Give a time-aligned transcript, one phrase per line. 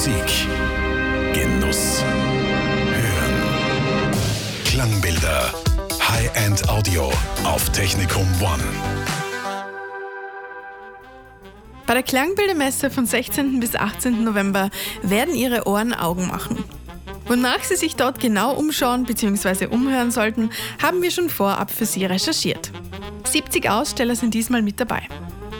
[0.00, 0.48] Musik.
[1.34, 2.02] Genuss.
[2.88, 4.14] Hören.
[4.64, 5.52] Klangbilder.
[6.00, 7.12] High-End Audio
[7.44, 8.64] auf Technikum One.
[11.86, 13.60] Bei der Klangbildermesse vom 16.
[13.60, 14.24] bis 18.
[14.24, 14.70] November
[15.02, 16.64] werden Ihre Ohren Augen machen.
[17.26, 19.66] Wonach Sie sich dort genau umschauen bzw.
[19.66, 20.48] umhören sollten,
[20.82, 22.70] haben wir schon vorab für Sie recherchiert.
[23.24, 25.02] 70 Aussteller sind diesmal mit dabei.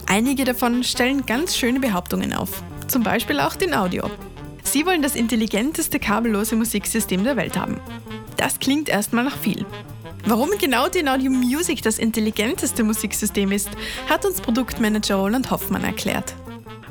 [0.06, 4.08] Einige davon stellen ganz schöne Behauptungen auf, zum Beispiel auch den Audio.
[4.72, 7.80] Sie wollen das intelligenteste kabellose Musiksystem der Welt haben.
[8.36, 9.66] Das klingt erstmal nach viel.
[10.24, 13.68] Warum genau den Audio Music das intelligenteste Musiksystem ist,
[14.08, 16.36] hat uns Produktmanager Roland Hoffmann erklärt.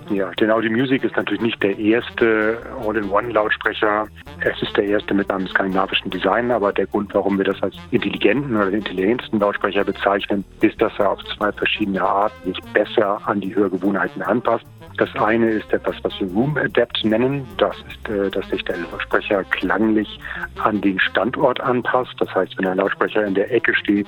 [0.10, 4.08] Ja, den Audio Music ist natürlich nicht der erste All-in-One-Lautsprecher.
[4.42, 7.76] Es ist der erste mit einem skandinavischen Design, aber der Grund, warum wir das als
[7.92, 13.40] intelligenten oder intelligentesten Lautsprecher bezeichnen, ist, dass er auf zwei verschiedene Arten sich besser an
[13.40, 14.66] die Hörgewohnheiten anpasst.
[14.98, 17.48] Das eine ist etwas, was wir Room Adapt nennen.
[17.58, 20.20] Das ist, äh, dass sich der Lautsprecher klanglich
[20.64, 22.16] an den Standort anpasst.
[22.20, 24.08] Das heißt, wenn ein Lautsprecher in der Ecke steht,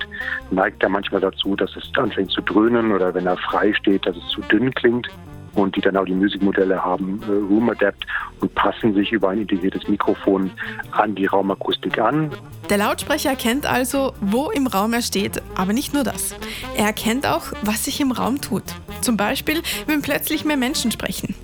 [0.50, 4.16] neigt er manchmal dazu, dass es anfängt zu dröhnen oder wenn er frei steht, dass
[4.16, 5.08] es zu dünn klingt
[5.54, 8.06] und die dann auch die Musikmodelle haben äh, Room Adapt
[8.40, 10.50] und passen sich über ein integriertes Mikrofon
[10.92, 12.30] an die Raumakustik an.
[12.70, 16.34] Der Lautsprecher erkennt also, wo im Raum er steht, aber nicht nur das.
[16.76, 18.64] Er erkennt auch, was sich im Raum tut.
[19.00, 21.34] Zum Beispiel, wenn plötzlich mehr Menschen sprechen.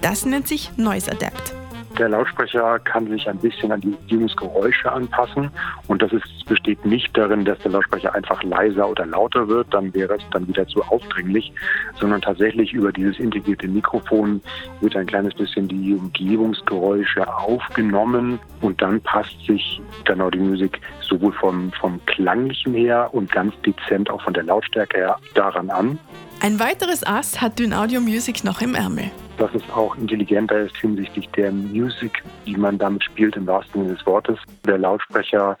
[0.00, 1.57] Das nennt sich Noise Adapt.
[1.98, 5.50] Der Lautsprecher kann sich ein bisschen an die Umgebungsgeräusche anpassen.
[5.88, 9.92] Und das ist, besteht nicht darin, dass der Lautsprecher einfach leiser oder lauter wird, dann
[9.94, 11.52] wäre es dann wieder zu aufdringlich,
[11.98, 14.40] sondern tatsächlich über dieses integrierte Mikrofon
[14.80, 18.38] wird ein kleines bisschen die Umgebungsgeräusche aufgenommen.
[18.60, 24.08] Und dann passt sich auch die Musik sowohl vom, vom Klanglichen her und ganz dezent
[24.10, 25.98] auch von der Lautstärke her daran an.
[26.40, 30.76] Ein weiteres Ass hat Dyn Audio Music noch im Ärmel dass es auch intelligenter ist
[30.76, 34.38] hinsichtlich der Musik, die man damit spielt, im wahrsten Sinne des Wortes.
[34.66, 35.56] Der Lautsprecher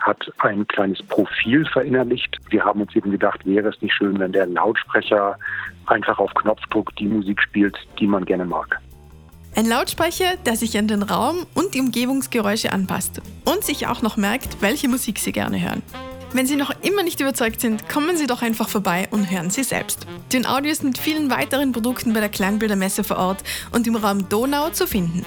[0.00, 2.38] hat ein kleines Profil verinnerlicht.
[2.50, 5.38] Wir haben uns eben gedacht, wäre es nicht schön, wenn der Lautsprecher
[5.86, 8.78] einfach auf Knopfdruck die Musik spielt, die man gerne mag.
[9.56, 14.16] Ein Lautsprecher, der sich an den Raum und die Umgebungsgeräusche anpasst und sich auch noch
[14.16, 15.82] merkt, welche Musik Sie gerne hören.
[16.34, 19.62] Wenn Sie noch immer nicht überzeugt sind, kommen Sie doch einfach vorbei und hören Sie
[19.62, 20.04] selbst.
[20.32, 24.28] Den Audio ist mit vielen weiteren Produkten bei der Klangbildermesse vor Ort und im Raum
[24.28, 25.24] Donau zu finden.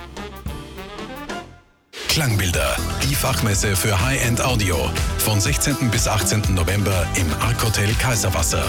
[2.10, 4.78] Klangbilder, die Fachmesse für High-End Audio.
[5.20, 5.90] Von 16.
[5.92, 6.54] bis 18.
[6.54, 8.66] November im Arc Hotel Kaiserwasser.